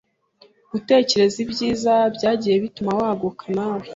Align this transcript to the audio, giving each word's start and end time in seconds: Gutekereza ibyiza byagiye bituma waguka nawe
Gutekereza 0.71 1.37
ibyiza 1.45 1.93
byagiye 2.15 2.55
bituma 2.63 2.91
waguka 2.99 3.45
nawe 3.57 3.87